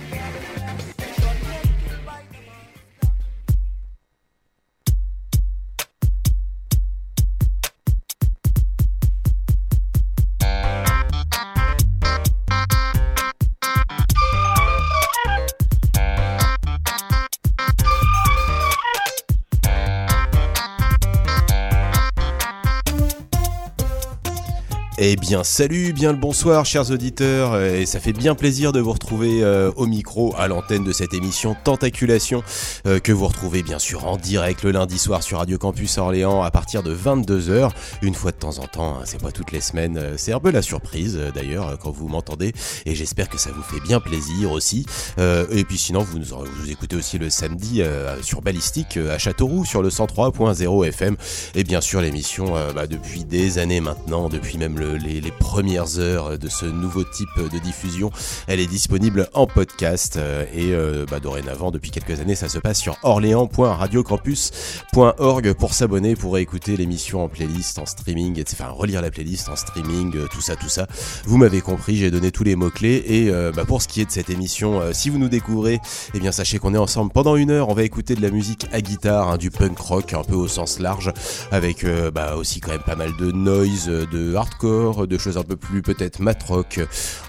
[25.10, 28.92] Eh bien salut, bien le bonsoir chers auditeurs, et ça fait bien plaisir de vous
[28.92, 32.44] retrouver euh, au micro à l'antenne de cette émission Tentaculation
[32.86, 36.44] euh, que vous retrouvez bien sûr en direct le lundi soir sur Radio Campus Orléans
[36.44, 37.72] à partir de 22h,
[38.02, 40.42] une fois de temps en temps, hein, c'est pas toutes les semaines, euh, c'est un
[40.42, 42.52] peu la surprise d'ailleurs quand vous m'entendez,
[42.86, 44.86] et j'espère que ça vous fait bien plaisir aussi,
[45.18, 47.82] et puis sinon vous nous écoutez aussi le samedi
[48.22, 51.16] sur Ballistique à Châteauroux sur le 103.0 FM,
[51.56, 56.38] et bien sûr l'émission bah, depuis des années maintenant, depuis même le les, premières heures
[56.38, 58.12] de ce nouveau type de diffusion.
[58.48, 62.60] Elle est disponible en podcast euh, et euh, bah, dorénavant, depuis quelques années, ça se
[62.60, 69.12] passe sur orléans.radiocampus.org pour s'abonner, pour écouter l'émission en playlist, en streaming, enfin relire la
[69.12, 70.88] playlist en streaming, euh, tout ça, tout ça.
[71.26, 74.12] Vous m'avez compris, j'ai donné tous les mots-clés et bah, pour ce qui est de
[74.12, 75.80] cette émission, si vous nous découvrez,
[76.14, 78.68] eh bien sachez qu'on est ensemble pendant une heure, on va écouter de la musique
[78.72, 81.12] à guitare, hein, du punk rock un peu au sens large,
[81.52, 85.56] avec bah, aussi quand même pas mal de noise, de hardcore, de choses un peu
[85.56, 86.80] plus peut-être mat rock,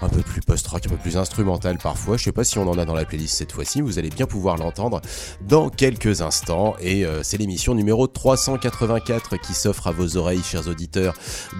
[0.01, 2.17] un peu plus post-rock, un peu plus instrumental parfois.
[2.17, 4.25] Je sais pas si on en a dans la playlist cette fois-ci, vous allez bien
[4.25, 5.01] pouvoir l'entendre
[5.41, 6.75] dans quelques instants.
[6.81, 11.15] Et euh, c'est l'émission numéro 384 qui s'offre à vos oreilles, chers auditeurs,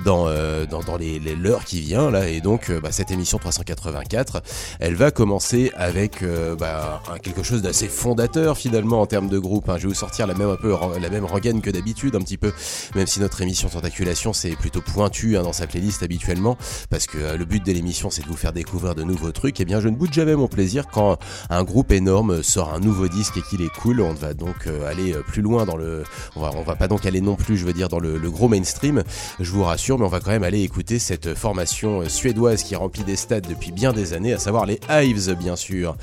[0.06, 0.66] dans, euh,
[1.00, 2.30] les, l'heure qui vient là.
[2.30, 4.42] Et donc euh, bah, cette émission 384,
[4.80, 6.24] elle va commencer avec
[6.60, 9.70] bah, quelque chose d'assez fondateur finalement en termes de groupe.
[9.70, 9.76] Hein.
[9.78, 12.38] Je vais vous sortir la même un peu la même rengaine que d'habitude un petit
[12.38, 12.52] peu,
[12.96, 16.58] même si notre émission Tentaculation c'est plutôt pointu hein, dans sa playlist habituellement,
[16.90, 19.60] parce que euh, le but de l'émission c'est de vous faire découvrir de nouveaux trucs,
[19.60, 21.18] et eh bien je ne boude jamais mon plaisir quand
[21.50, 24.02] un groupe énorme sort un nouveau disque et qu'il est cool.
[24.02, 26.04] On va donc euh, aller euh, plus loin dans le,
[26.36, 28.48] on va, on va pas donc aller non plus, je veux dire dans le, gros
[28.48, 29.04] mainstream,
[29.40, 33.04] je vous rassure, mais on va quand même aller écouter cette formation suédoise qui remplit
[33.04, 35.96] des stades depuis bien des années, à savoir les Hives bien sûr.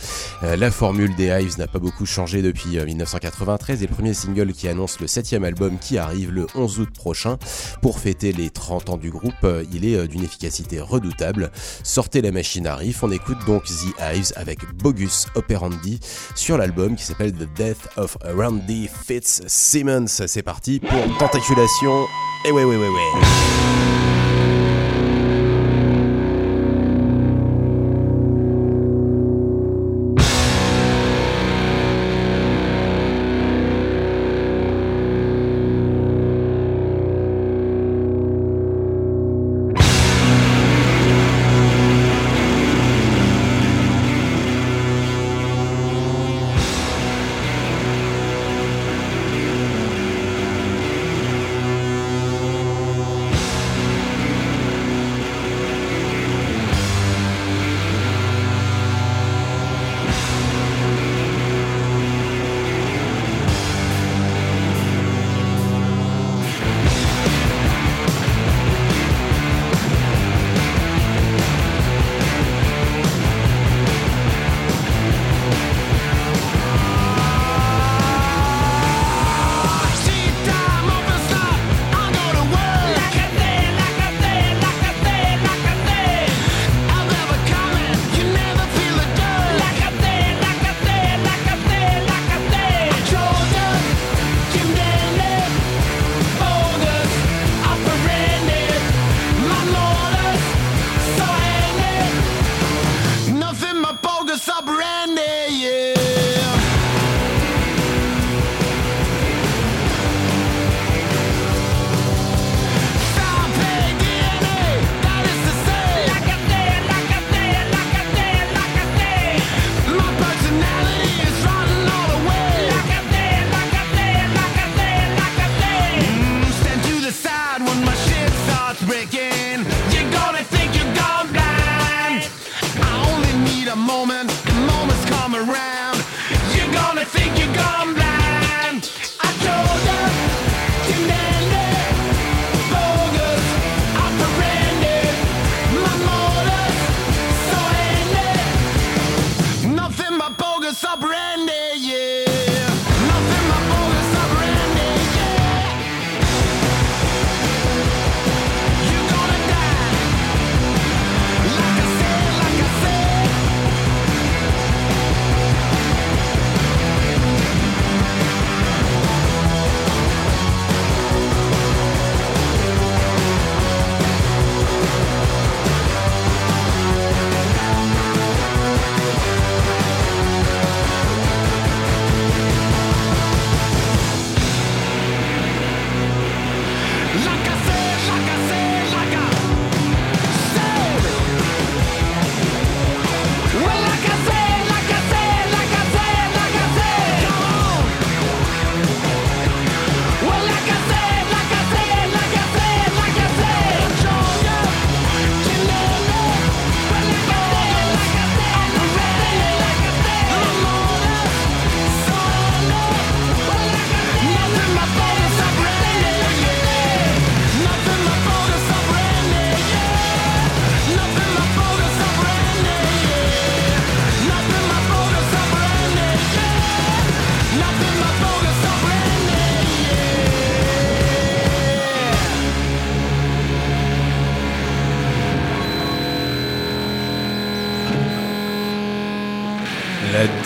[0.43, 4.69] la formule des Hives n'a pas beaucoup changé depuis 1993 et le premier single qui
[4.69, 7.39] annonce le septième album qui arrive le 11 août prochain
[7.81, 11.51] pour fêter les 30 ans du groupe il est euh, d'une efficacité redoutable.
[11.83, 16.01] Sortez la machine à riff, on écoute donc The Hives avec Bogus Operandi
[16.35, 20.07] sur l'album qui s'appelle The Death of Randy Fitzsimmons.
[20.07, 22.07] C'est parti pour Tentaculation.
[22.45, 24.26] Et ouais, ouais, ouais, ouais.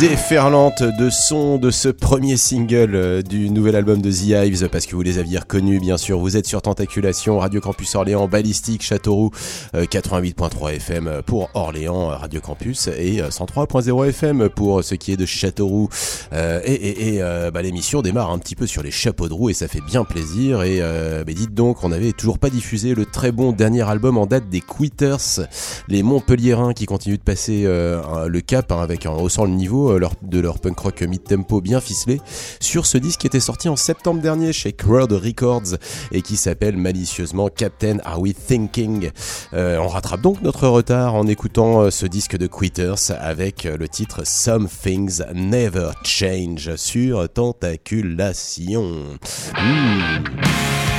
[0.00, 4.86] Déferlante de son de ce premier single euh, du nouvel album de The Hives, parce
[4.86, 6.18] que vous les aviez reconnus, bien sûr.
[6.18, 9.30] Vous êtes sur Tentaculation, Radio Campus Orléans, Ballistique, Châteauroux,
[9.74, 15.90] 88.3 FM pour Orléans, Radio Campus, et 103.0 FM pour ce qui est de Châteauroux.
[16.32, 17.20] et, et,
[17.52, 20.04] bah, l'émission démarre un petit peu sur les chapeaux de roue, et ça fait bien
[20.04, 20.62] plaisir.
[20.62, 20.80] Et
[21.26, 24.48] mais dites donc, on n'avait toujours pas diffusé le très bon dernier album en date
[24.48, 25.46] des Quitters,
[25.88, 30.08] les Montpelliérains qui continuent de passer le cap hein, avec un haussant le niveau euh,
[30.22, 32.20] de leur punk rock mid-tempo bien ficelé
[32.60, 35.76] sur ce disque qui était sorti en septembre dernier chez Crowd Records
[36.12, 39.10] et qui s'appelle malicieusement Captain Are We Thinking.
[39.52, 43.88] Euh, on rattrape donc notre retard en écoutant euh, ce disque de Quitters avec le
[43.88, 49.18] titre Some Things Never Change sur Tentaculation.
[49.54, 50.89] Hmm.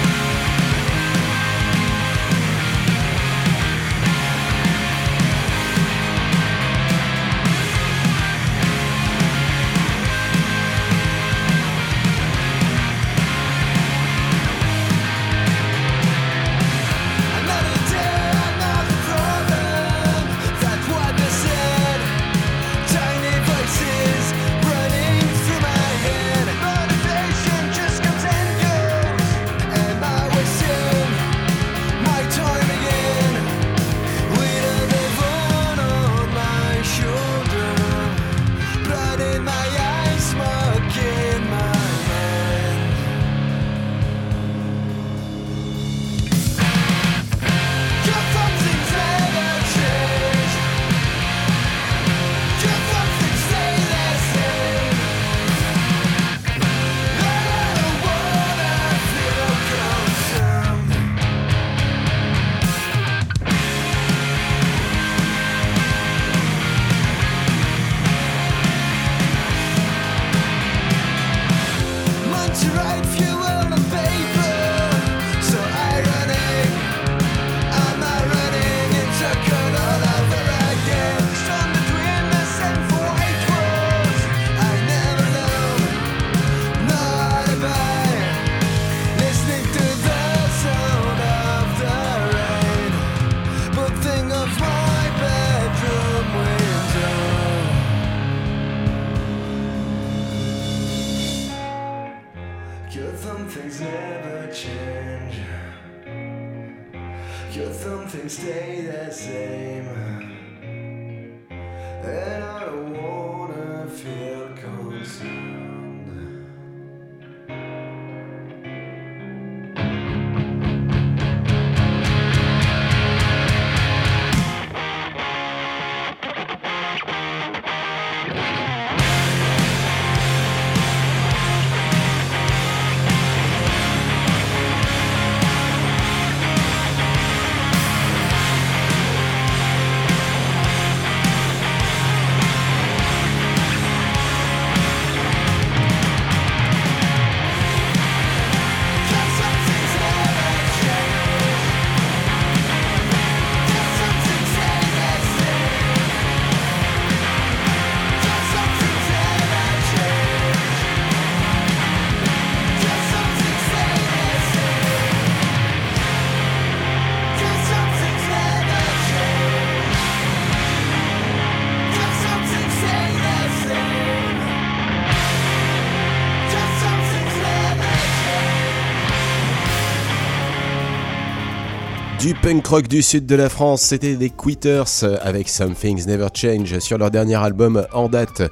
[182.21, 186.27] Du punk rock du sud de la France, c'était les Quitters avec Some Things Never
[186.31, 188.43] Change sur leur dernier album en date.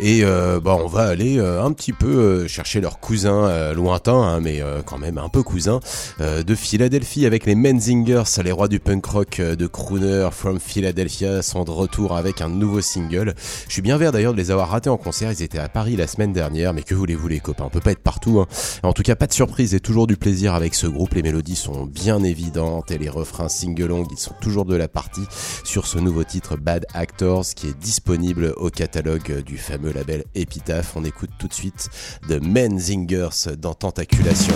[0.00, 4.14] Et euh, bah, on va aller euh, un petit peu euh, chercher leur cousin lointain,
[4.14, 5.80] hein, mais quand même un peu cousin,
[6.20, 11.64] de Philadelphie avec les Menzingers, les rois du punk rock de Crooner from Philadelphia, sont
[11.64, 13.34] de retour avec un nouveau single.
[13.66, 15.96] Je suis bien vert d'ailleurs de les avoir ratés en concert, ils étaient à Paris
[15.96, 18.40] la semaine dernière, mais que voulez-vous les copains, on peut pas être partout.
[18.40, 18.46] Hein.
[18.82, 21.56] En tout cas, pas de surprise et toujours du plaisir avec ce groupe, les mélodies
[21.56, 25.24] sont bien évidentes et les refrains single-long, ils sont toujours de la partie
[25.64, 30.94] sur ce nouveau titre Bad Actors qui est disponible au catalogue du fameux label Epitaph.
[30.96, 31.90] On écoute tout de suite
[32.28, 34.54] The Menzingers dans Tentaculation.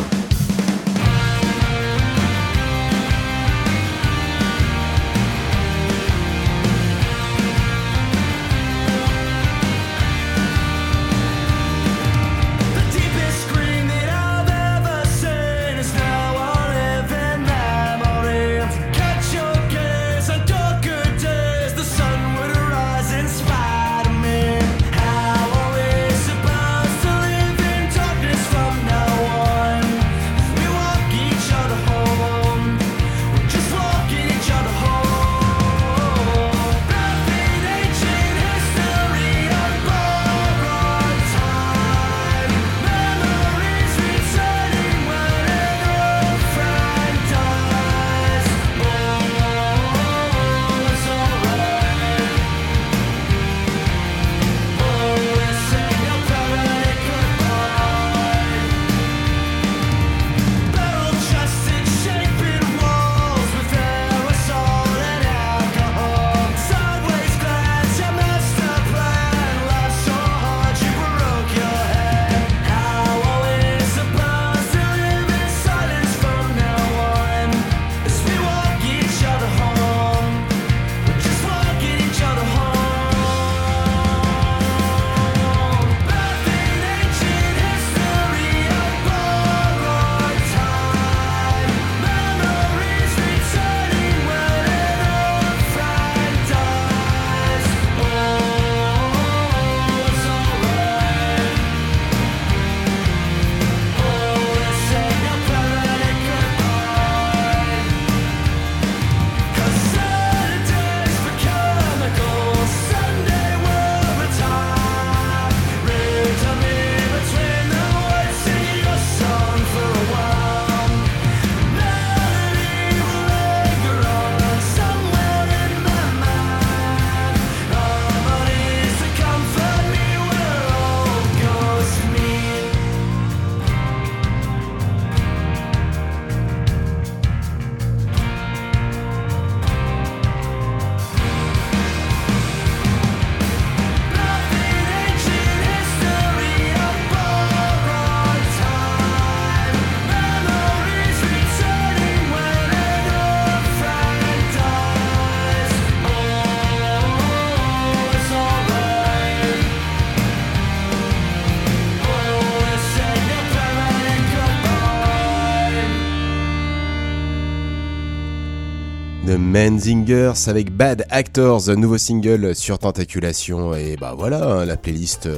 [169.73, 173.75] Menzingers avec Bad Actors, nouveau single sur Tentaculation.
[173.75, 175.31] Et bah voilà, hein, la playlist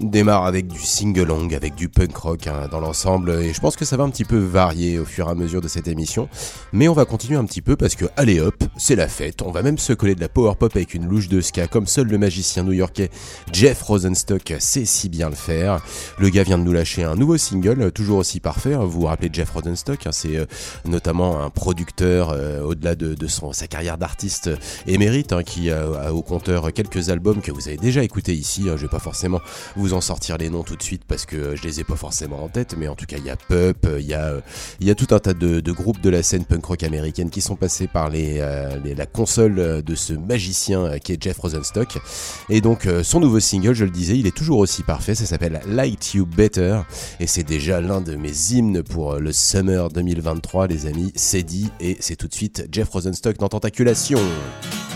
[0.00, 3.32] démarre avec du single-long, avec du punk rock hein, dans l'ensemble.
[3.42, 5.60] Et je pense que ça va un petit peu varier au fur et à mesure
[5.60, 6.30] de cette émission.
[6.72, 9.42] Mais on va continuer un petit peu parce que, allez hop, c'est la fête.
[9.42, 11.86] On va même se coller de la power pop avec une louche de ska, comme
[11.86, 13.10] seul le magicien new-yorkais
[13.52, 15.84] Jeff Rosenstock sait si bien le faire.
[16.18, 18.72] Le gars vient de nous lâcher un nouveau single, toujours aussi parfait.
[18.72, 18.84] Hein.
[18.84, 20.46] Vous vous rappelez Jeff Rosenstock, c'est euh,
[20.86, 24.50] notamment un producteur euh, au-delà de, son, sa carrière d'artiste
[24.86, 28.62] émérite, hein, qui a, au compteur quelques albums que vous avez déjà écoutés ici.
[28.68, 28.74] Hein.
[28.76, 29.40] Je vais pas forcément
[29.76, 32.42] vous en sortir les noms tout de suite parce que je les ai pas forcément
[32.44, 34.40] en tête, mais en tout cas il y a Pup, il y a,
[34.80, 37.56] y a tout un tas de, groupes de la scène punk rock américaine qui sont
[37.56, 41.98] passés par les, euh, la console de ce magicien euh, qui est Jeff Rosenstock.
[42.48, 45.26] Et donc euh, son nouveau single, je le disais, il est toujours aussi parfait, ça
[45.26, 46.80] s'appelle Light You Better
[47.20, 51.70] et c'est déjà l'un de mes hymnes pour le Summer 2023 les amis, c'est dit
[51.80, 54.91] et c'est tout de suite Jeff Rosenstock dans Tentaculation.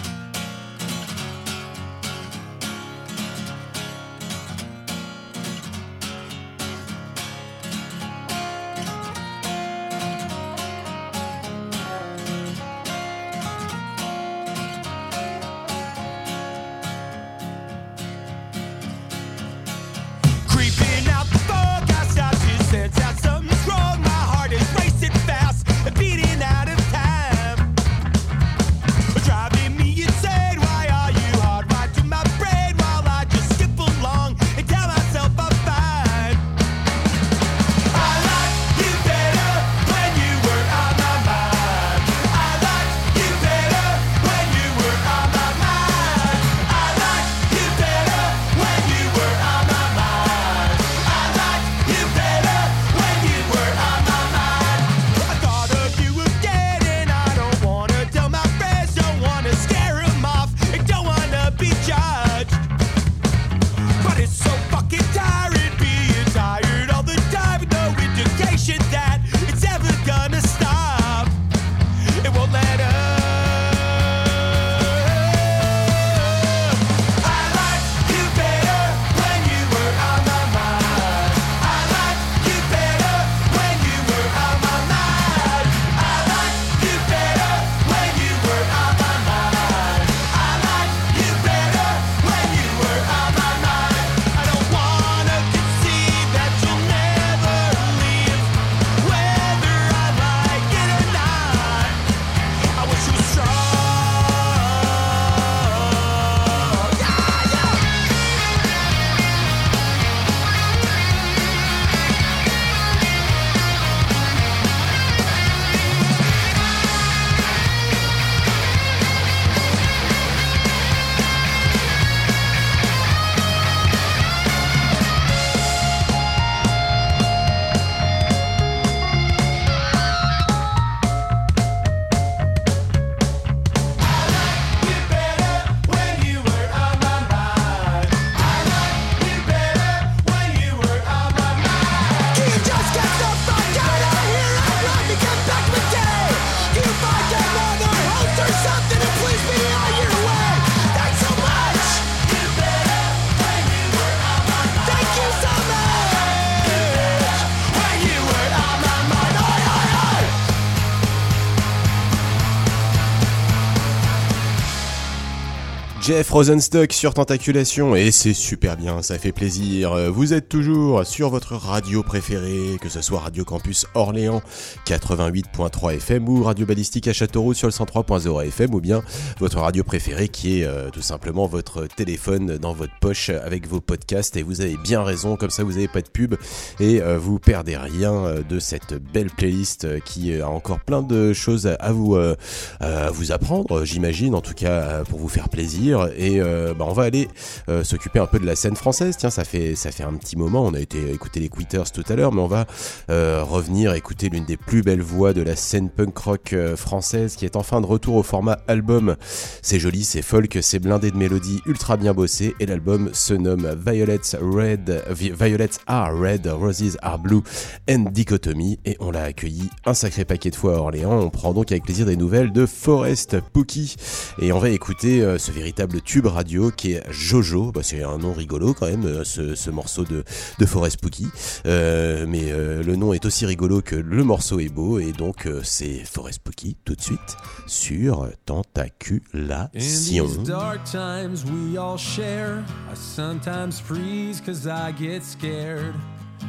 [166.07, 170.13] Jeff Rosenstock sur Tentaculation et c'est super bien, ça fait plaisir.
[170.13, 174.41] Vous êtes toujours sur votre radio préférée, que ce soit Radio Campus Orléans
[174.87, 179.03] 88.3 FM ou Radio Balistique à Châteauroux sur le 103.0 FM ou bien
[179.41, 183.81] votre radio préférée qui est euh, tout simplement votre téléphone dans votre poche avec vos
[183.81, 186.37] podcasts et vous avez bien raison, comme ça vous n'avez pas de pub
[186.79, 191.33] et euh, vous perdez rien euh, de cette belle playlist qui a encore plein de
[191.33, 196.41] choses à vous, à vous apprendre, j'imagine, en tout cas pour vous faire plaisir et
[196.41, 197.29] euh, bah, on va aller
[197.69, 199.17] euh, s'occuper un peu de la scène française.
[199.17, 200.65] Tiens, ça fait ça fait un petit moment.
[200.65, 202.67] On a été écouter les Quitters tout à l'heure, mais on va
[203.11, 207.45] euh, revenir écouter l'une des plus belles voix de la scène punk rock française qui
[207.45, 209.17] est enfin de retour au format album.
[209.63, 213.75] C'est joli, c'est folk, c'est blindé de mélodies ultra bien bossées et l'album se nomme
[213.87, 217.43] Violets Red, Violets are Red, Roses are Blue
[217.89, 221.19] and Dichotomy et on l'a accueilli un sacré paquet de fois à Orléans.
[221.19, 223.97] On prend donc avec plaisir des nouvelles de Forest Pookie
[224.41, 227.73] et on va écouter ce véritable véritable tube radio qui est Jojo.
[227.73, 230.25] Bah, c'est un nom rigolo quand même, ce, morceau de,
[230.59, 231.27] de Forest Spooky.
[231.65, 236.37] mais le nom est aussi rigolo que le morceau est beau et donc c'est Forest
[236.37, 240.27] Spooky tout de suite sur Tentaculation.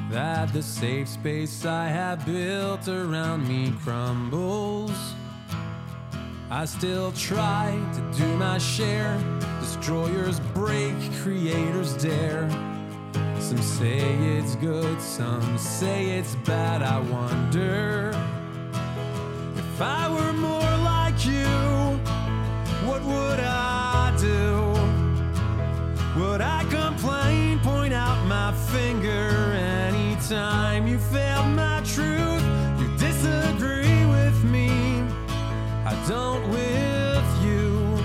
[0.10, 4.92] that the safe space I have built around me crumbles.
[6.50, 9.20] I still try to do my share.
[9.60, 12.50] Destroyers break, creators dare.
[13.40, 16.82] Some say it's good, some say it's bad.
[16.84, 18.10] I wonder
[19.58, 21.46] if I were more like you,
[22.88, 24.74] what would I do?
[26.20, 29.48] Would I complain, point out my finger?
[30.18, 32.17] anytime you failed my truth,
[36.08, 37.98] don't with you.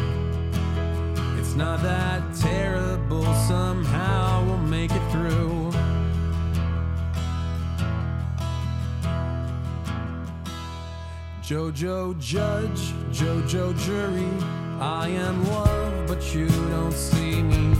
[1.38, 5.70] It's not that terrible, somehow we'll make it through.
[11.42, 14.26] Jojo judge, Jojo jury.
[14.80, 17.74] I am love, but you don't see me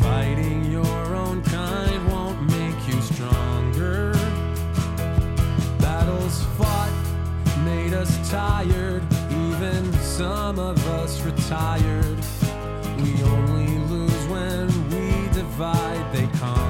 [0.00, 1.42] fighting your own
[7.96, 12.18] us tired, even some of us retired.
[12.98, 16.65] We only lose when we divide, they conquer.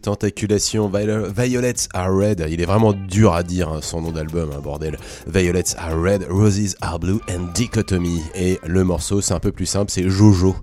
[0.00, 2.46] Tentaculation Violets are Red.
[2.48, 4.96] Il est vraiment dur à dire hein, son nom d'album, hein, bordel.
[5.26, 8.22] Violets are Red, Roses are Blue and Dichotomy.
[8.34, 10.56] Et le morceau, c'est un peu plus simple, c'est Jojo.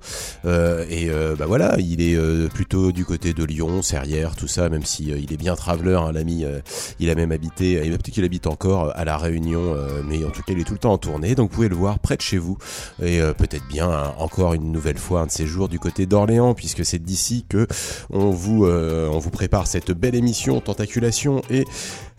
[0.45, 4.47] Euh, et euh, bah voilà, il est euh, plutôt du côté de Lyon, Serrières, tout
[4.47, 6.45] ça, même si il est bien traveler, hein, l'ami.
[6.99, 9.76] il a même habité, il peut-être qu'il habite encore à La Réunion,
[10.08, 11.36] mais en tout cas, il est tout le temps en tournée.
[11.36, 12.58] Donc vous pouvez le voir près de chez vous.
[13.02, 16.84] Et peut-être bien encore une nouvelle fois un de ces jours du côté d'Orléans, puisque
[16.84, 17.45] c'est d'ici
[18.10, 18.65] on vous,
[19.11, 21.65] on vous prépare cette belle émission Tentaculation et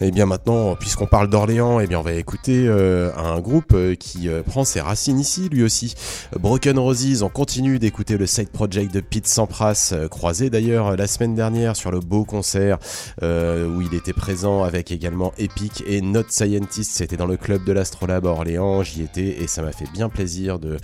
[0.01, 3.39] et eh bien maintenant, puisqu'on parle d'Orléans, et eh bien on va écouter euh, un
[3.39, 5.95] groupe euh, qui euh, prend ses racines ici, lui aussi.
[6.37, 11.37] Broken Roses, on continue d'écouter le side project de Pete Sampras, croisé d'ailleurs la semaine
[11.37, 12.79] dernière sur le beau concert
[13.23, 16.91] où il était présent avec également Epic et Not Scientist.
[16.91, 20.59] C'était dans le club de l'Astrolabe Orléans, j'y étais et ça m'a fait bien plaisir
[20.59, 20.79] de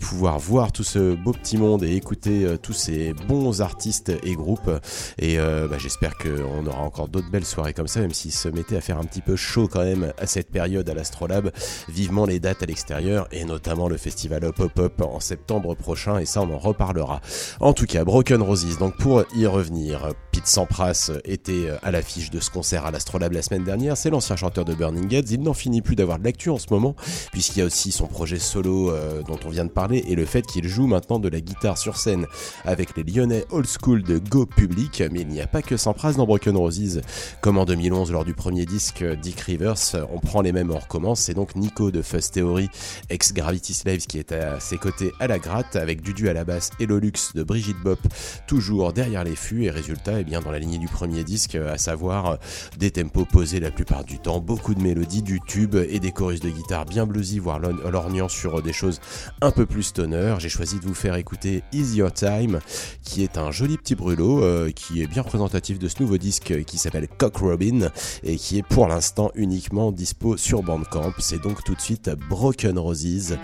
[0.00, 4.70] pouvoir voir tout ce beau petit monde et écouter tous ces bons artistes et groupes.
[5.18, 8.76] Et bah, j'espère qu'on aura encore d'autres belles soirées comme ça, même si ce mettait
[8.76, 11.50] à faire un petit peu chaud quand même à cette période à l'Astrolabe.
[11.88, 16.18] Vivement les dates à l'extérieur et notamment le festival Hop Hop Hop en septembre prochain
[16.18, 17.20] et ça on en reparlera.
[17.60, 22.40] En tout cas, Broken Roses, donc pour y revenir, Pete Sampras était à l'affiche de
[22.40, 23.96] ce concert à l'Astrolabe la semaine dernière.
[23.96, 25.30] C'est l'ancien chanteur de Burning Heads.
[25.30, 26.94] Il n'en finit plus d'avoir de l'actu en ce moment
[27.32, 30.24] puisqu'il y a aussi son projet solo euh, dont on vient de parler et le
[30.24, 32.26] fait qu'il joue maintenant de la guitare sur scène
[32.64, 35.02] avec les Lyonnais Old School de Go Public.
[35.10, 37.00] Mais il n'y a pas que Sampras dans Broken Roses
[37.40, 41.20] comme en 2011 lors du premier disque Dick Rivers, on prend les mêmes, on recommence.
[41.20, 42.68] C'est donc Nico de Fuzz Theory,
[43.08, 46.44] ex Gravity Slaves, qui est à ses côtés à la gratte, avec Dudu à la
[46.44, 47.98] basse et le luxe de Brigitte Bop,
[48.46, 49.64] toujours derrière les fûts.
[49.64, 52.36] Et résultat, eh bien, dans la lignée du premier disque, à savoir
[52.76, 56.40] des tempos posés la plupart du temps, beaucoup de mélodies, du tube et des chorus
[56.40, 59.00] de guitare bien bluesy, voire lorgnant sur des choses
[59.40, 60.34] un peu plus stoner.
[60.38, 62.60] J'ai choisi de vous faire écouter Is Your Time,
[63.04, 66.62] qui est un joli petit brûlot, euh, qui est bien représentatif de ce nouveau disque
[66.66, 67.88] qui s'appelle Cock Robin
[68.22, 71.12] et qui est pour l'instant uniquement dispo sur Bandcamp.
[71.18, 73.36] C'est donc tout de suite Broken Roses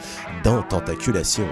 [0.45, 1.47] dans Tentaculation.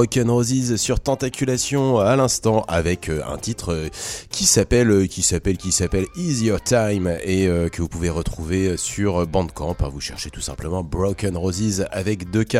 [0.00, 3.88] Broken Roses sur Tentaculation à l'instant avec euh, un titre euh,
[4.30, 9.26] qui s'appelle euh, qui s'appelle qui s'appelle Your Time et que vous pouvez retrouver sur
[9.26, 9.76] Bandcamp.
[9.78, 12.56] Hein, vous cherchez tout simplement Broken Roses avec 2 K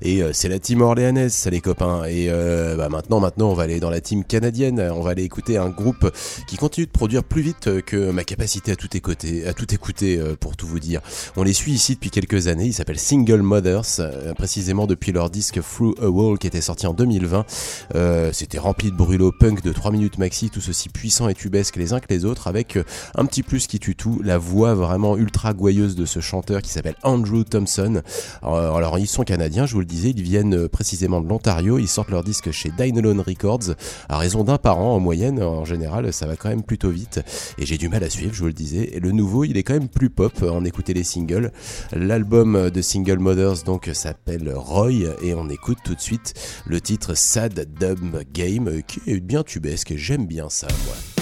[0.00, 2.04] et c'est la team orléanaise, ça les copains.
[2.04, 2.30] Et
[2.76, 4.80] bah, maintenant maintenant on va aller dans la team canadienne.
[4.80, 6.10] On va aller écouter un groupe
[6.46, 10.18] qui continue de produire plus vite que ma capacité à tout écouter, à tout écouter
[10.40, 11.00] pour tout vous dire.
[11.36, 12.66] On les suit ici depuis quelques années.
[12.66, 14.00] Ils s'appellent Single Mothers,
[14.36, 17.44] précisément depuis leur disque Through a Wall qui était sorti en 2020.
[17.94, 21.76] Euh, c'était rempli de brûlots punk de 3 minutes maxi, tous aussi puissants et tubesques
[21.76, 24.74] les uns que les autres, avec euh, un petit plus qui tue tout, la voix
[24.74, 28.02] vraiment ultra gouailleuse de ce chanteur qui s'appelle Andrew Thompson.
[28.42, 31.88] Alors, ils sont canadiens, je vous le disais, ils viennent euh, précisément de l'Ontario, ils
[31.88, 33.74] sortent leur disque chez Dynalone Records
[34.08, 37.20] à raison d'un par an en moyenne, en général ça va quand même plutôt vite
[37.58, 38.90] et j'ai du mal à suivre, je vous le disais.
[38.92, 41.52] Et le nouveau, il est quand même plus pop, en écouter les singles.
[41.92, 46.34] L'album de Single Mothers donc s'appelle Roy et on écoute tout de suite
[46.68, 51.17] le titre Sad Dub Game qui est bien tubesque, j'aime bien ça moi.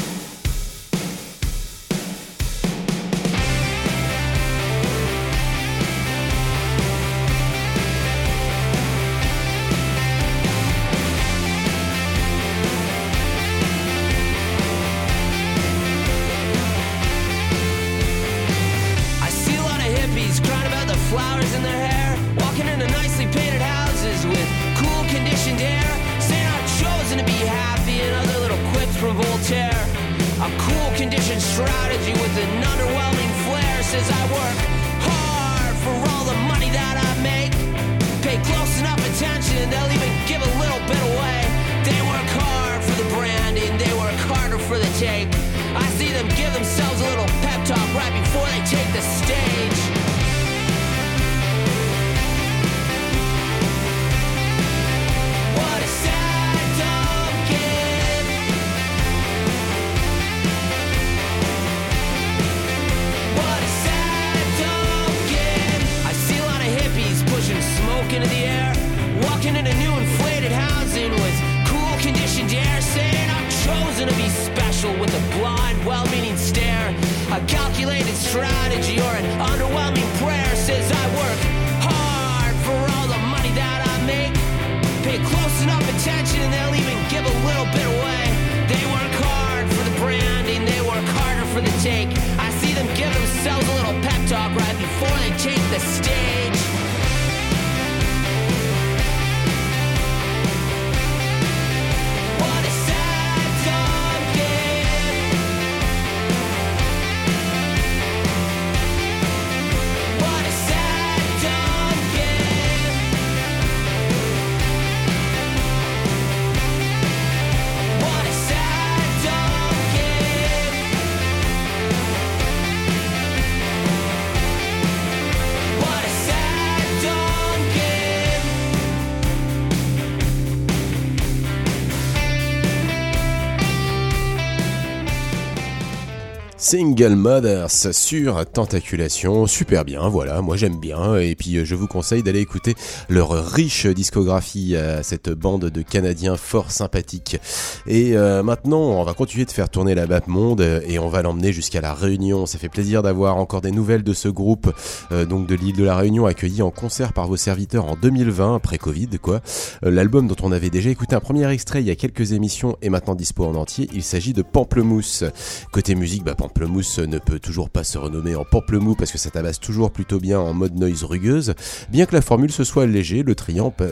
[136.69, 141.87] Single Mothers sur Tentaculation, super bien, voilà, moi j'aime bien, et puis euh, je vous
[141.87, 142.75] conseille d'aller écouter
[143.09, 147.39] leur riche discographie à cette bande de Canadiens fort sympathiques.
[147.87, 151.09] Et euh, maintenant, on va continuer de faire tourner la map monde euh, et on
[151.09, 152.47] va l'emmener jusqu'à la Réunion.
[152.47, 154.73] Ça fait plaisir d'avoir encore des nouvelles de ce groupe,
[155.13, 158.59] euh, donc de l'île de la Réunion, accueilli en concert par vos serviteurs en 2020,
[158.59, 159.41] pré-Covid quoi.
[159.85, 162.77] Euh, L'album dont on avait déjà écouté un premier extrait il y a quelques émissions
[162.83, 163.89] est maintenant dispo en entier.
[163.95, 165.23] Il s'agit de Pamplemousse.
[165.71, 169.31] Côté musique, bah, Pamplemousse ne peut toujours pas se renommer en Pamplemou parce que ça
[169.31, 171.55] tabasse toujours plutôt bien en mode noise rugueuse.
[171.91, 173.35] Bien que la formule se soit léger, le,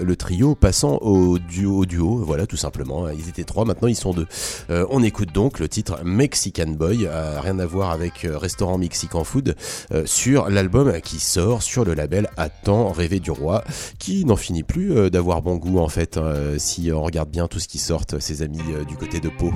[0.02, 3.08] le trio passant au duo, duo, voilà tout simplement.
[3.10, 4.26] Ils étaient trois, maintenant ils sont deux.
[4.70, 8.78] Euh, on écoute donc le titre Mexican Boy, euh, rien à voir avec euh, Restaurant
[8.78, 9.56] Mexican Food,
[10.04, 13.62] sur l'album qui sort sur le label Attends rêver du roi,
[13.98, 17.60] qui n'en finit plus d'avoir bon goût en fait, hein, si on regarde bien tout
[17.60, 19.52] ce qui sort, ses amis du côté de Pau.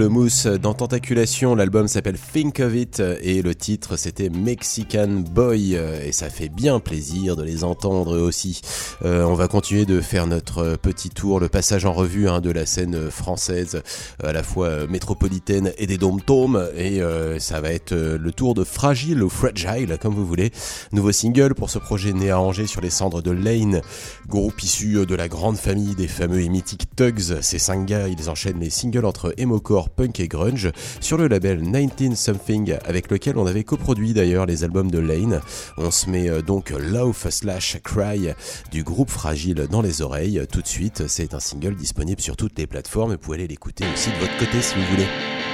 [0.00, 6.12] Pamplemousse dans Tentaculation, l'album s'appelle Think of It et le titre c'était Mexican Boy et
[6.12, 8.62] ça fait bien plaisir de les entendre aussi.
[9.04, 12.50] Euh, on va continuer de faire notre petit tour, le passage en revue hein, de
[12.50, 13.82] la scène française
[14.24, 18.64] à la fois métropolitaine et des dom-toms et euh, ça va être le tour de
[18.64, 20.50] Fragile ou Fragile comme vous voulez.
[20.92, 23.82] Nouveau single pour ce projet né à Angers sur les cendres de Lane,
[24.26, 27.42] groupe issu de la grande famille des fameux et mythiques Tugs.
[27.42, 30.70] Ces cinq gars, ils enchaînent les singles entre emocore, punk et grunge
[31.00, 35.40] sur le label 19 Something avec lequel on avait coproduit d'ailleurs les albums de Lane.
[35.76, 38.28] On se met euh, donc Love slash Cry
[38.70, 40.42] du groupe Fragile dans les oreilles.
[40.50, 43.12] Tout de suite, c'est un single disponible sur toutes les plateformes.
[43.12, 45.49] Vous pouvez l'écouter aussi de votre côté si vous voulez.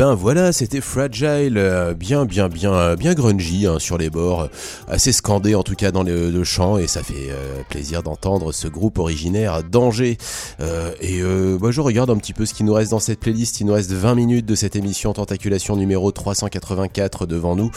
[0.00, 4.44] Ben voilà, c'était Fragile, euh, bien bien bien euh, bien grungy hein, sur les bords,
[4.44, 4.46] euh,
[4.88, 7.28] assez scandé en tout cas dans le, le chant et ça fait
[7.68, 10.16] plaisir d'entendre ce groupe originaire d'Angers.
[11.02, 11.20] et
[11.60, 13.74] bah, je regarde un petit peu ce qui nous reste dans cette playlist, il nous
[13.74, 17.70] reste 20 minutes de cette émission Tentaculation numéro 384 devant nous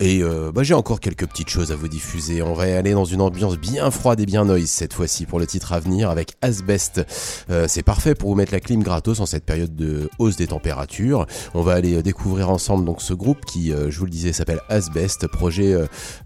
[0.00, 0.22] et
[0.54, 2.42] bah, j'ai encore quelques petites choses à vous diffuser.
[2.42, 5.46] On va aller dans une ambiance bien froide et bien noise cette fois-ci pour le
[5.46, 7.06] titre à venir avec Asbest.
[7.68, 11.26] C'est parfait pour vous mettre la clim gratos en cette période de hausse des températures.
[11.54, 14.32] On va aller euh, découvrir ensemble donc ce groupe qui, euh, je vous le disais,
[14.32, 15.76] s'appelle Asbest, projet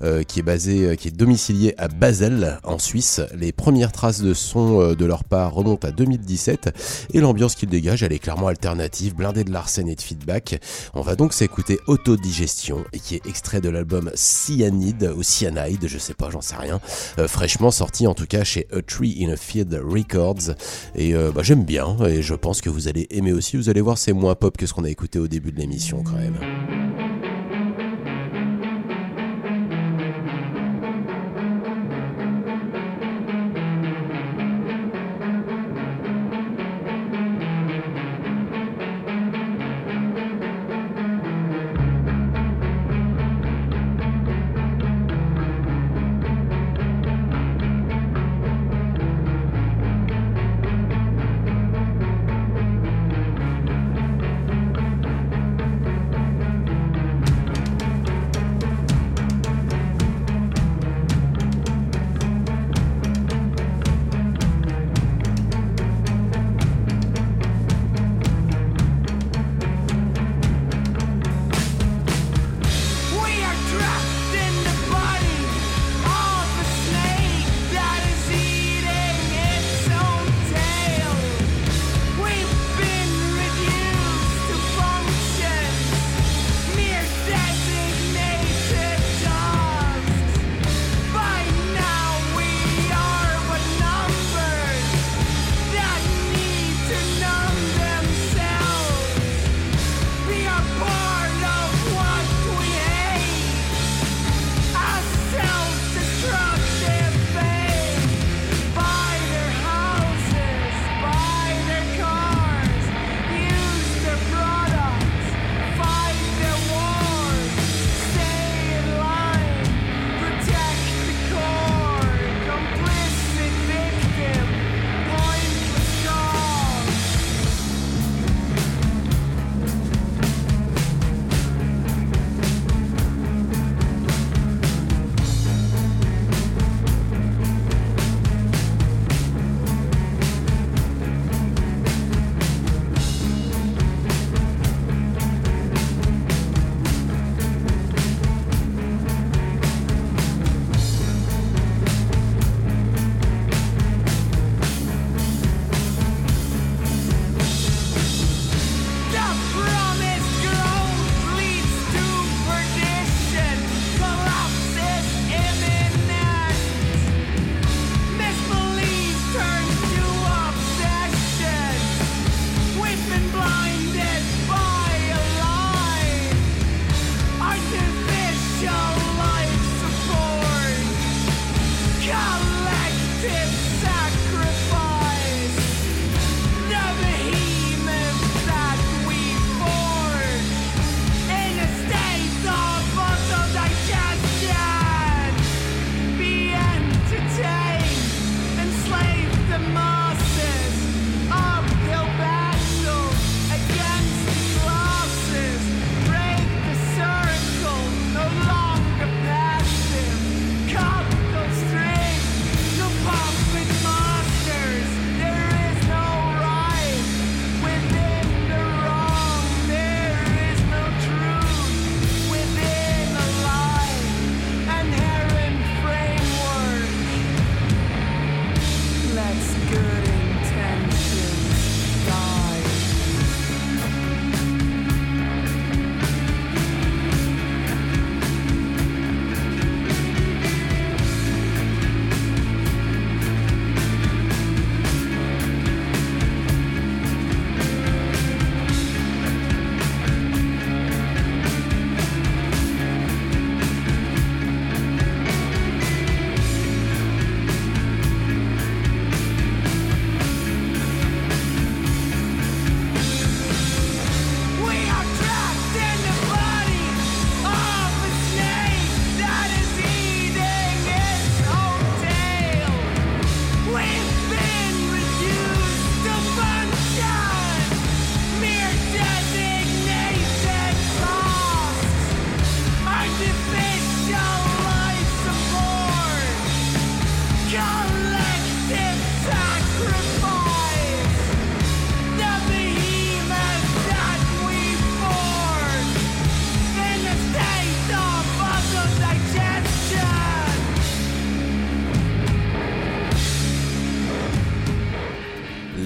[0.03, 3.20] euh, qui est basé, qui est domicilié à Basel en Suisse.
[3.34, 8.03] Les premières traces de son de leur part remontent à 2017 et l'ambiance qu'ils dégagent,
[8.03, 10.61] elle est clairement alternative, blindée de l'arsène et de feedback.
[10.95, 15.99] On va donc s'écouter Autodigestion et qui est extrait de l'album Cyanide ou Cyanide, je
[15.99, 16.80] sais pas, j'en sais rien,
[17.26, 20.55] fraîchement sorti en tout cas chez A Tree in a Field Records.
[20.95, 23.57] Et bah, j'aime bien et je pense que vous allez aimer aussi.
[23.57, 26.01] Vous allez voir, c'est moins pop que ce qu'on a écouté au début de l'émission
[26.05, 27.03] quand même.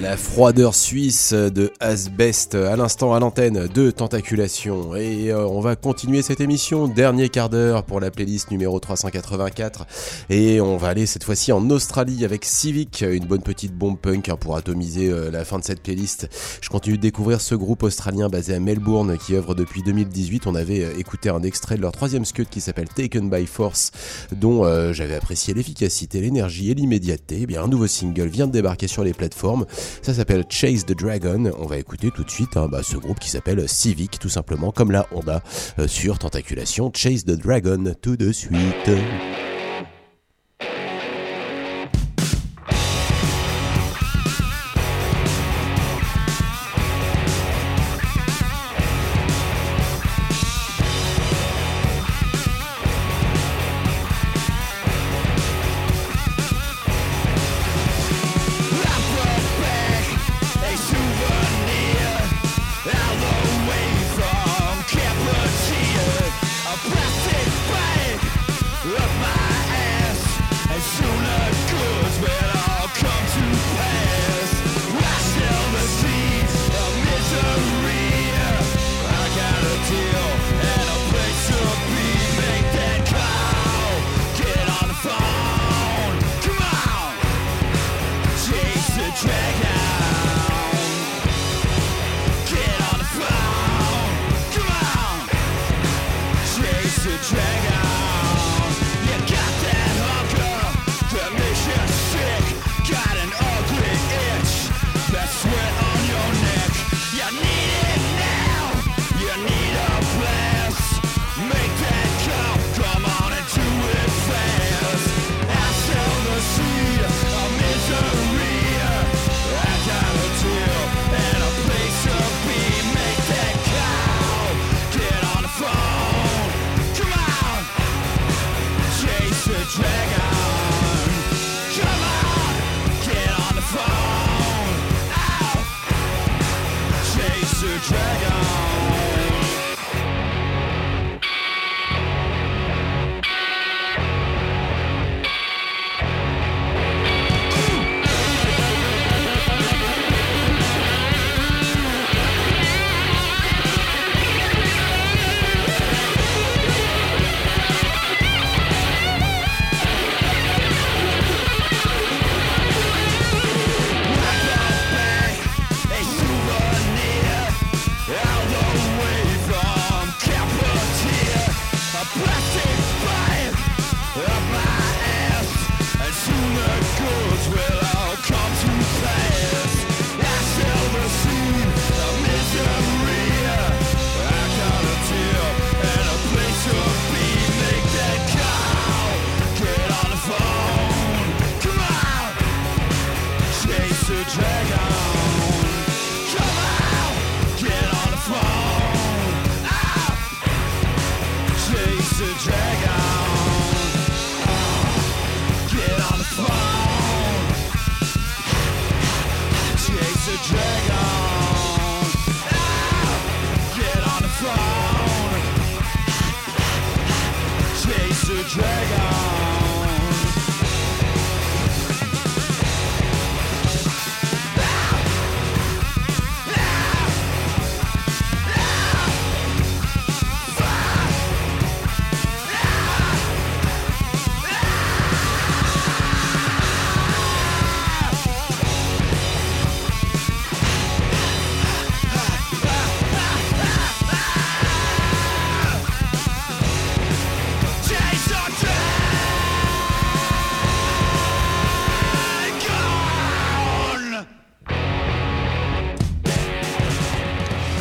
[0.09, 4.95] La froideur suisse de Asbest à l'instant à l'antenne de Tentaculation.
[4.95, 9.85] Et euh, on va continuer cette émission, dernier quart d'heure pour la playlist numéro 384.
[10.31, 14.29] Et on va aller cette fois-ci en Australie avec Civic, une bonne petite bombe punk
[14.29, 16.27] hein, pour atomiser euh, la fin de cette playlist.
[16.59, 20.47] Je continue de découvrir ce groupe australien basé à Melbourne qui œuvre depuis 2018.
[20.47, 23.91] On avait euh, écouté un extrait de leur troisième scud qui s'appelle Taken by Force,
[24.31, 27.41] dont j'avais apprécié l'efficacité, l'énergie et l'immédiateté.
[27.41, 29.67] Eh bien, un nouveau single vient de débarquer sur les plateformes.
[30.01, 31.51] Ça s'appelle Chase the Dragon.
[31.57, 34.71] On va écouter tout de suite hein, bah, ce groupe qui s'appelle Civic, tout simplement
[34.71, 35.41] comme la Honda
[35.79, 36.91] euh, sur Tentaculation.
[36.93, 38.89] Chase the Dragon tout de suite.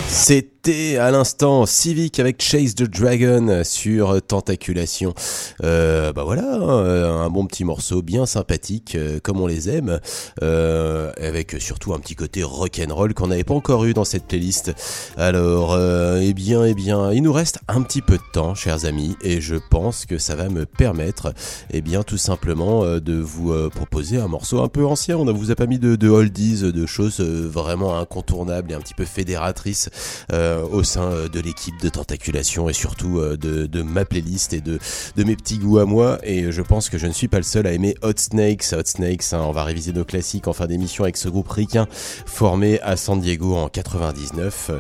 [0.09, 5.15] C'est à l'instant Civic avec Chase the Dragon sur Tentaculation.
[5.65, 9.99] Euh, bah voilà, hein, un bon petit morceau bien sympathique euh, comme on les aime,
[10.43, 14.75] euh, avec surtout un petit côté rock'n'roll qu'on n'avait pas encore eu dans cette playlist.
[15.17, 18.85] Alors, euh, eh bien, eh bien, il nous reste un petit peu de temps, chers
[18.85, 21.33] amis, et je pense que ça va me permettre,
[21.71, 25.17] eh bien, tout simplement de vous proposer un morceau un peu ancien.
[25.17, 28.81] On ne vous a pas mis de, de oldies, de choses vraiment incontournables et un
[28.81, 29.89] petit peu fédératrices.
[30.31, 34.79] Euh, au sein de l'équipe de Tentaculation et surtout de, de, ma playlist et de,
[35.17, 36.19] mes petits goûts à moi.
[36.23, 38.73] Et je pense que je ne suis pas le seul à aimer Hot Snakes.
[38.73, 41.87] Hot Snakes, hein, on va réviser nos classiques en fin d'émission avec ce groupe ricain
[42.27, 44.71] formé à San Diego en 99.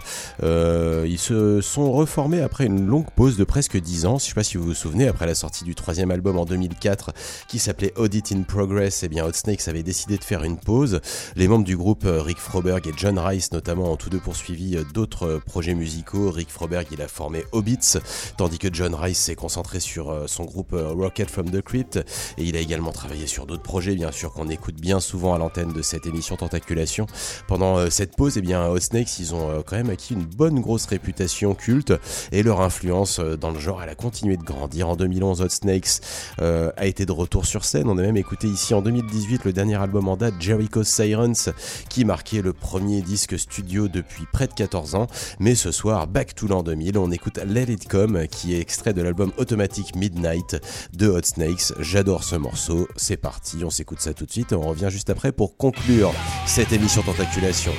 [0.42, 4.18] Euh, ils se sont reformés après une longue pause de presque 10 ans.
[4.18, 6.44] Je ne sais pas si vous vous souvenez, après la sortie du troisième album en
[6.44, 7.12] 2004
[7.48, 11.00] qui s'appelait Audit in Progress, eh bien Hot Snakes avait décidé de faire une pause.
[11.36, 14.76] Les membres du groupe euh, Rick Froberg et John Rice notamment ont tous deux poursuivi
[14.76, 16.30] euh, d'autres projets musicaux.
[16.30, 17.98] Rick Froberg il a formé Hobbits,
[18.36, 22.56] tandis que John Rice s'est concentré sur son groupe Rocket from the Crypt et il
[22.56, 25.82] a également travaillé sur d'autres projets bien sûr qu'on écoute bien souvent à l'antenne de
[25.82, 27.06] cette émission Tentaculation.
[27.46, 30.86] Pendant cette pause, eh bien Hot Snakes ils ont quand même acquis une bonne grosse
[30.86, 31.92] réputation culte
[32.32, 34.88] et leur influence dans le genre elle a continué de grandir.
[34.88, 36.00] En 2011 Hot Snakes
[36.38, 37.88] a été de retour sur scène.
[37.88, 41.50] On a même écouté ici en 2018 le dernier album en date, Jericho Sirens,
[41.88, 45.06] qui marquait le premier disque studio depuis près de 14 ans.
[45.54, 47.88] Ce soir, back to l'an 2000, on écoute Let It
[48.30, 50.56] qui est extrait de l'album Automatic Midnight
[50.92, 51.72] de Hot Snakes.
[51.78, 52.88] J'adore ce morceau.
[52.96, 56.12] C'est parti, on s'écoute ça tout de suite et on revient juste après pour conclure
[56.46, 57.72] cette émission Tentaculation.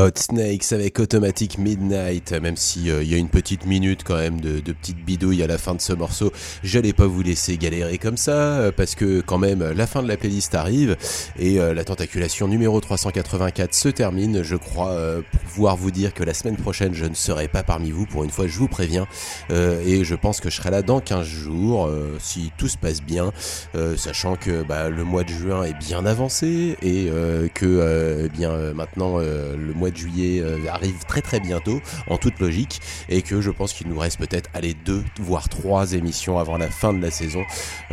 [0.00, 4.40] Hot Snakes avec Automatic Midnight, même si il y a une petite minute quand même
[4.40, 6.32] de, de petite bidouille à la fin de ce morceau,
[6.62, 10.08] j'allais pas vous laisser galérer comme ça, euh, parce que quand même la fin de
[10.08, 10.96] la playlist arrive
[11.38, 14.42] et euh, la tentaculation numéro 384 se termine.
[14.42, 17.90] Je crois euh, pouvoir vous dire que la semaine prochaine je ne serai pas parmi
[17.90, 19.06] vous, pour une fois je vous préviens,
[19.50, 21.90] et je pense que je serai là dans 15 jours,
[22.20, 23.32] si tout se passe bien,
[23.96, 27.10] sachant que bah, le mois de juin est bien avancé et
[27.54, 32.38] que eh bien maintenant le mois de juillet euh, arrive très très bientôt, en toute
[32.40, 36.56] logique, et que je pense qu'il nous reste peut-être aller deux, voire trois émissions avant
[36.56, 37.42] la fin de la saison,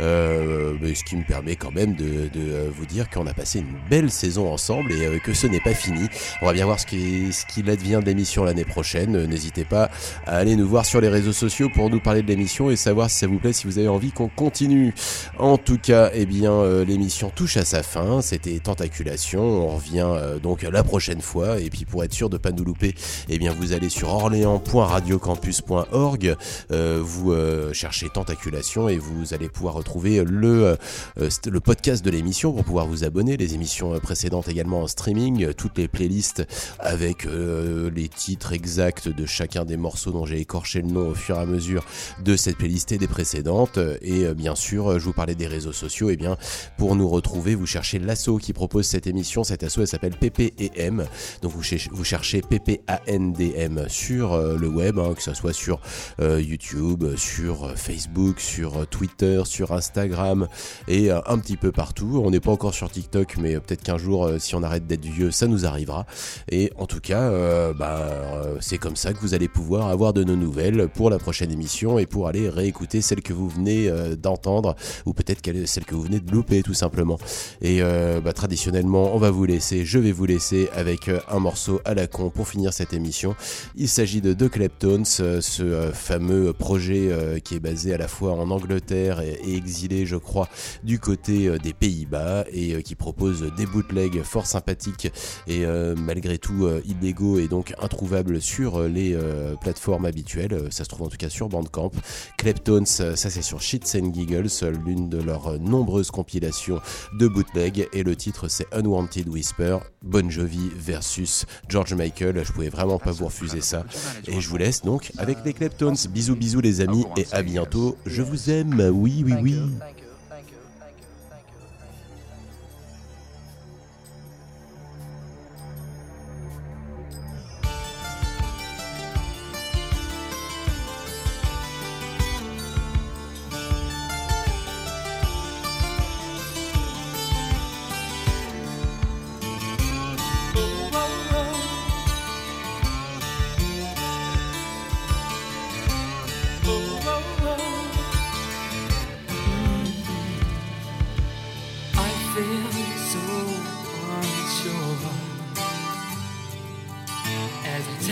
[0.00, 3.76] euh, ce qui me permet quand même de, euh, vous dire qu'on a passé une
[3.90, 6.08] belle saison ensemble et que ce n'est pas fini.
[6.42, 9.26] On va bien voir ce qu'il ce advient de l'émission l'année prochaine.
[9.26, 9.90] N'hésitez pas
[10.26, 13.10] à aller nous voir sur les réseaux sociaux pour nous parler de l'émission et savoir
[13.10, 14.94] si ça vous plaît, si vous avez envie qu'on continue.
[15.38, 18.22] En tout cas, eh bien, l'émission touche à sa fin.
[18.22, 19.42] C'était Tentaculation.
[19.42, 20.08] On revient
[20.42, 22.94] donc la prochaine fois et puis pour être sûr de pas nous louper,
[23.28, 26.36] eh bien vous allez sur orléans.radiocampus.org,
[26.70, 30.76] euh, vous euh, cherchez Tentaculation et vous allez pouvoir retrouver le,
[31.18, 35.52] euh, le podcast de l'émission pour pouvoir vous abonner, les émissions précédentes également en streaming,
[35.54, 36.46] toutes les playlists
[36.78, 41.36] avec les titres exacts de chacun des morceaux dont j'ai écorché le nom au fur
[41.36, 41.84] et à mesure
[42.24, 43.78] de cette playlist et des précédentes.
[44.02, 46.36] Et bien sûr, je vous parlais des réseaux sociaux, et bien
[46.76, 51.06] pour nous retrouver, vous cherchez l'asso qui propose cette émission, cet asso elle s'appelle PPM,
[51.42, 55.80] donc vous vous cherchez PPANDM sur euh, le web, hein, que ce soit sur
[56.20, 60.48] euh, YouTube, sur euh, Facebook, sur Twitter, sur Instagram
[60.86, 62.22] et un petit peu partout.
[62.24, 65.30] On n'est pas encore sur TikTok, mais peut-être qu'un jour, si on arrête d'être vieux,
[65.30, 66.06] ça nous arrivera.
[66.50, 67.30] Et en tout cas,
[67.72, 71.50] bah, c'est comme ça que vous allez pouvoir avoir de nos nouvelles pour la prochaine
[71.50, 74.74] émission et pour aller réécouter celle que vous venez d'entendre
[75.06, 77.18] ou peut-être celle que vous venez de louper tout simplement.
[77.60, 81.94] Et bah, traditionnellement, on va vous laisser, je vais vous laisser avec un morceau à
[81.94, 83.34] la con pour finir cette émission.
[83.74, 87.98] Il s'agit de The Kleptones, euh, ce euh, fameux projet euh, qui est basé à
[87.98, 90.48] la fois en Angleterre et, exilé, je crois,
[90.84, 95.10] du côté des Pays-Bas et qui propose des bootlegs fort sympathiques
[95.46, 95.64] et
[95.96, 99.18] malgré tout illégaux et donc introuvables sur les
[99.60, 100.68] plateformes habituelles.
[100.70, 101.90] Ça se trouve en tout cas sur Bandcamp.
[102.36, 104.48] Kleptones, ça c'est sur Shits and Giggles,
[104.86, 106.80] l'une de leurs nombreuses compilations
[107.18, 112.42] de bootlegs et le titre c'est Unwanted Whisper, Bon Jovi versus George Michael.
[112.44, 113.84] Je pouvais vraiment pas vous refuser ça.
[114.26, 115.96] Et je vous laisse donc avec les Kleptones.
[116.10, 117.96] Bisous, bisous les amis et à bientôt.
[118.06, 118.90] Je vous aime.
[118.92, 119.60] Oui, oui, oui.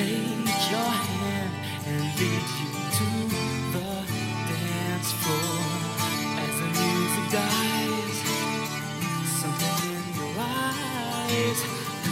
[0.07, 1.53] take your hand
[1.91, 3.09] and lead you to
[3.75, 3.89] the
[4.51, 5.59] dance floor.
[6.45, 8.19] As the music dies,
[9.41, 11.59] something in your eyes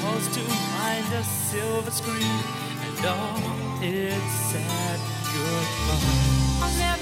[0.01, 0.43] calls to
[0.75, 2.41] mind a silver screen
[2.87, 3.39] and all
[3.81, 4.99] its sad
[5.33, 6.94] goodbyes.